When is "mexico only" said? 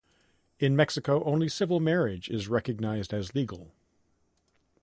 0.75-1.47